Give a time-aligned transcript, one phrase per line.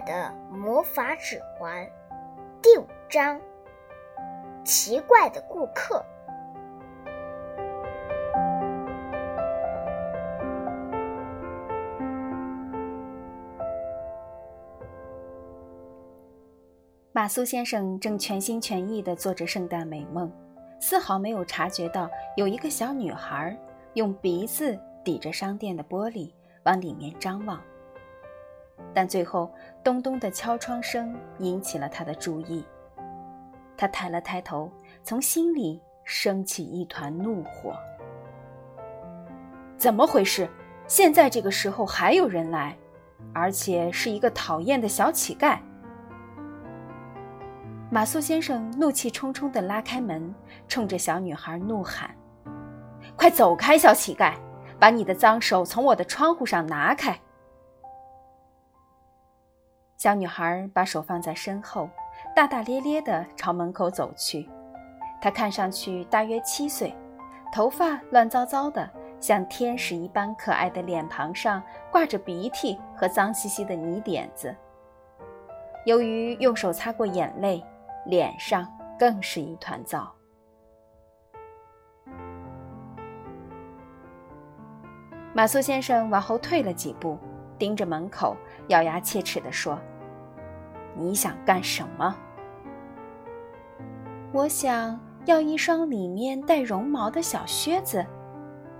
[0.00, 1.88] 的魔法指环
[2.62, 3.40] 第五章：
[4.64, 6.04] 奇怪的顾客。
[17.12, 20.30] 马苏先生正全心全意地做着圣诞美梦，
[20.80, 23.56] 丝毫没有察觉到有一个小女孩
[23.94, 26.32] 用鼻子抵着商店的玻璃
[26.64, 27.60] 往里面张望。
[28.94, 32.64] 但最后，咚咚的敲窗声引起了他的注意。
[33.76, 34.70] 他抬了抬头，
[35.02, 37.74] 从心里升起一团怒火：
[39.76, 40.48] 怎么回事？
[40.86, 42.76] 现在这个时候还有人来，
[43.32, 45.58] 而且是一个讨厌的小乞丐！
[47.90, 50.32] 马苏先生怒气冲冲地拉开门，
[50.68, 52.14] 冲着小女孩怒喊
[53.16, 54.34] ：“快走开，小乞丐！
[54.78, 57.18] 把你的脏手从我的窗户上拿开！”
[60.04, 61.88] 小女孩把手放在身后，
[62.36, 64.46] 大大咧咧地朝门口走去。
[65.18, 66.94] 她看上去大约七岁，
[67.50, 68.86] 头发乱糟糟的，
[69.18, 74.54] 像天使一般可爱的脸庞上挂着鼻涕和脏兮兮的泥点子。
[75.86, 77.64] 由于用手擦过眼泪。
[78.04, 80.14] 脸上更是一团糟。
[85.32, 87.18] 马苏先生往后退了几步，
[87.58, 88.36] 盯着门口，
[88.68, 89.80] 咬牙切齿地说
[90.96, 92.14] ：“你想干什么
[94.32, 98.04] ？”“我想要一双里面带绒毛的小靴子，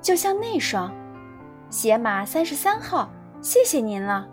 [0.00, 0.92] 就像那双，
[1.70, 3.10] 鞋码三十三号。
[3.40, 4.28] 谢谢您了。”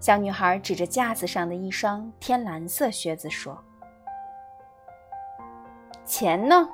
[0.00, 3.58] 小女孩指着架子上的一双天蓝色靴子说
[6.04, 6.68] ：“钱呢？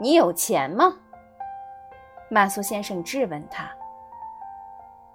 [0.00, 0.96] 你有钱吗？”
[2.30, 3.68] 马苏先生质问他。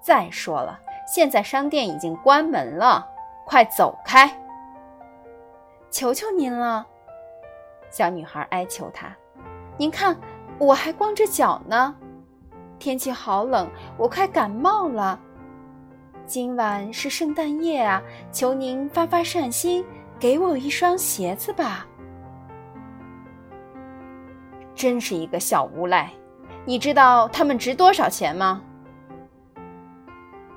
[0.02, 3.08] 再说了，现在商店已经关门了，
[3.46, 4.31] 快走开！
[5.91, 6.86] 求求您了，
[7.91, 9.16] 小女孩哀求他
[9.78, 10.18] ：“您看，
[10.58, 11.96] 我还光着脚呢，
[12.80, 15.19] 天气好冷，我快感冒了。”
[16.25, 18.02] 今晚是圣诞夜啊！
[18.31, 19.85] 求您发发善心，
[20.18, 21.85] 给我一双鞋子吧。
[24.74, 26.09] 真是一个小无赖！
[26.66, 28.62] 你知道他们值多少钱吗？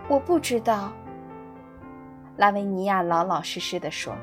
[0.08, 0.92] 我不知道。
[2.36, 4.14] 拉维尼亚老老实实的说：“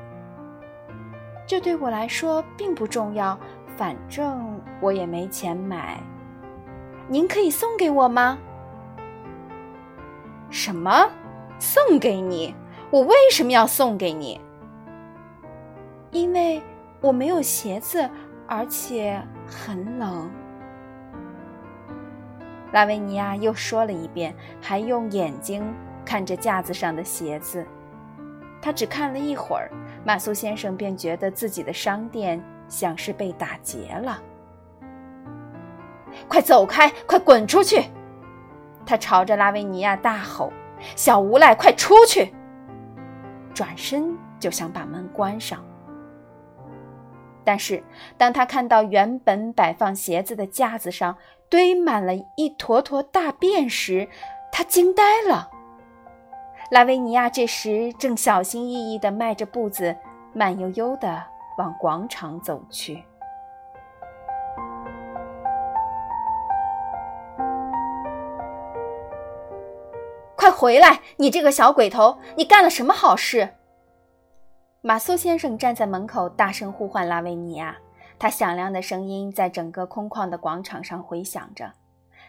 [1.46, 3.38] 这对我来说并不重要，
[3.76, 6.00] 反正我也没钱买。
[7.08, 8.38] 您可以送给我吗？”
[10.48, 11.10] 什么？
[11.58, 12.54] 送给你？
[12.90, 14.40] 我为什么要送给你？
[16.12, 16.62] 因为
[17.00, 18.08] 我没有鞋子，
[18.46, 20.30] 而且很冷。
[22.74, 25.62] 拉维尼亚又说了一遍，还用眼睛
[26.04, 27.64] 看着架子上的鞋子。
[28.60, 29.70] 他只看了一会儿，
[30.04, 34.20] 马苏先生便觉得自己的商店像是被打劫了。
[36.26, 36.92] 快走开！
[37.06, 37.84] 快滚出去！
[38.84, 40.52] 他朝着拉维尼亚大吼。
[40.96, 42.34] 小无赖，快出去！
[43.54, 45.64] 转身就想把门关上，
[47.44, 47.80] 但是
[48.18, 51.16] 当他看到原本摆放鞋子的架子上
[51.48, 54.08] 堆满了一坨坨大便时，
[54.50, 55.50] 他惊呆了。
[56.70, 59.96] 拉维尼亚这时正小心翼翼地迈着步子，
[60.32, 61.22] 慢悠悠地
[61.58, 63.04] 往广场走去。
[70.36, 71.00] 快回来！
[71.16, 73.54] 你这个小鬼头，你干了什么好事？
[74.80, 77.76] 马苏先生站在门口，大声呼唤拉维尼亚。
[78.18, 81.72] 他响亮的声音在整个空旷的广场上回响着。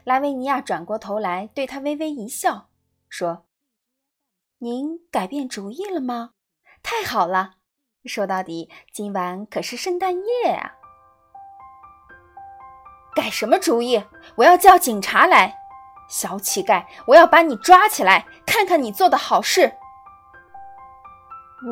[0.04, 2.68] 拉维尼亚转过头来，对他微微一笑，
[3.10, 3.46] 说
[4.60, 6.32] ：“您改变主意了吗？
[6.84, 7.56] 太好了！
[8.06, 10.76] 说到底，今晚可是圣诞夜啊！
[13.16, 14.04] 改什么主意？
[14.36, 15.58] 我要叫警察来！”
[16.08, 19.74] 小乞丐，我要把你抓起来，看看你做的好事。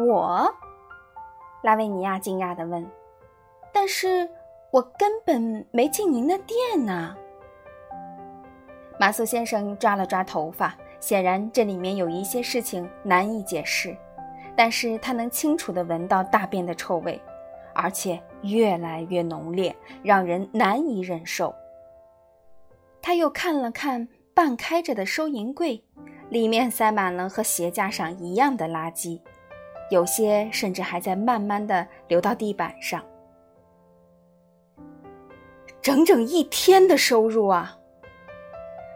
[0.08, 0.56] 我，
[1.62, 2.90] 拉维尼亚惊讶地问
[3.74, 4.30] ：“但是
[4.72, 7.16] 我根本没进您的店呢。”
[9.00, 13.98] 马苏先生抓了抓头发，显然这里面有一些事情难以解释，
[14.56, 17.20] 但是他能清楚地闻到大便的臭味，
[17.74, 21.54] 而且越来越浓烈，让人难以忍受。
[23.02, 24.08] 他又看了看。
[24.36, 25.84] 半开着的收银柜，
[26.30, 29.22] 里面塞满了和鞋架上一样的垃圾，
[29.92, 33.00] 有些甚至还在慢慢的流到地板上。
[35.84, 37.78] 整整一天的收入啊！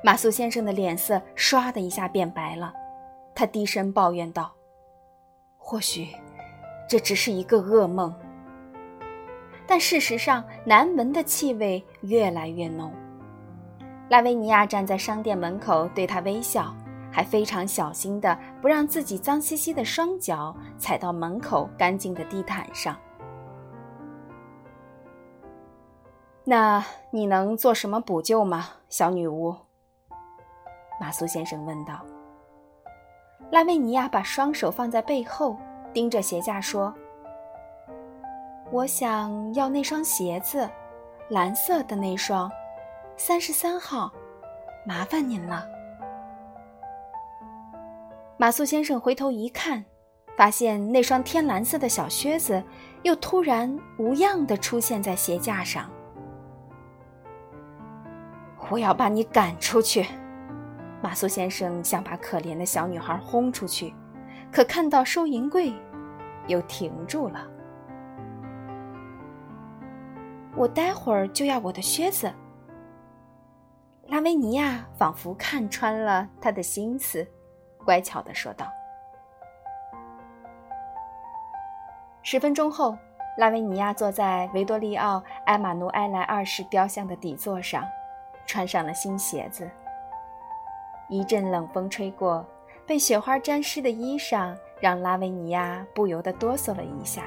[0.01, 2.74] 马苏先生的脸色唰的一下变白了，
[3.36, 4.50] 他低声抱怨道
[5.60, 6.07] ：“或许
[6.88, 8.16] 这只是一个噩梦。”
[9.68, 12.89] 但事实上，难闻的气味越来越浓。
[14.07, 16.74] 拉维尼亚站在商店门口，对他微笑，
[17.12, 22.98] 还非常小心的不让自己脏兮兮的双脚踩到门口干净的地毯上。
[26.49, 29.53] 那你能做什么补救吗，小女巫？
[30.97, 31.99] 马苏先生问道。
[33.51, 35.57] 拉维尼亚把双手放在背后，
[35.91, 36.95] 盯着鞋架说。
[38.71, 40.69] 我想要那双鞋子，
[41.27, 42.50] 蓝色的那双，
[43.17, 44.09] 三十三号，
[44.85, 45.67] 麻烦您了。
[48.38, 49.83] 马素先生回头一看，
[50.38, 52.63] 发现那双天蓝色的小靴子
[53.03, 55.91] 又突然无恙的出现在鞋架上。
[58.69, 60.05] 我要把你赶出去！
[61.01, 63.93] 马苏先生想把可怜的小女孩轰出去，
[64.51, 65.73] 可看到收银柜，
[66.47, 67.47] 又停住了。
[70.55, 72.33] 我待会儿就要我的靴子。
[74.07, 77.25] 拉维尼亚仿佛看穿了他的心思，
[77.85, 78.67] 乖巧的说道。
[82.23, 82.97] 十分钟后，
[83.37, 87.83] 拉维尼亚坐在维多利奥·埃马努埃莱二世雕像的底座上，
[88.47, 89.69] 穿上了新鞋子。
[91.09, 92.45] 一阵冷风吹过，
[92.85, 97.23] 被雪花沾湿的衣裳让拉维尼亚不由得哆嗦了一下。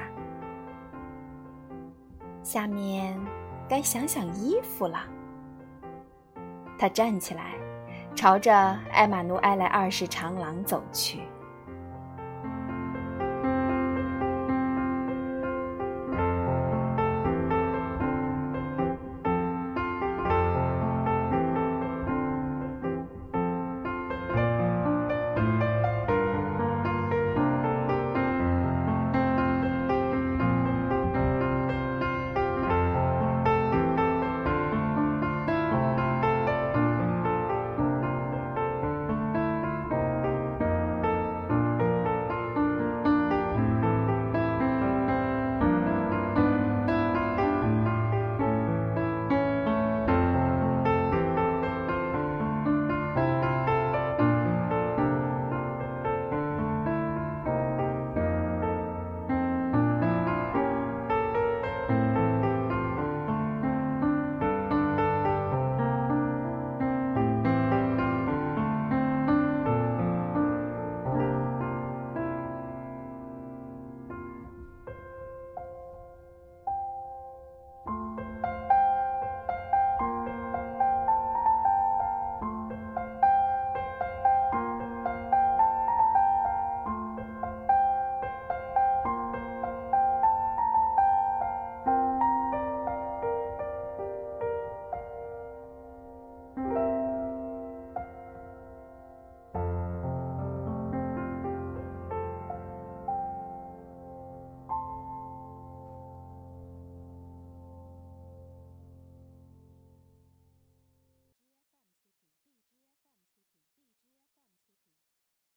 [2.43, 3.17] 下面
[3.69, 5.05] 该想想衣服了。
[6.77, 7.53] 他站起来，
[8.15, 8.53] 朝着
[8.91, 11.21] 埃玛努埃莱二世长廊走去。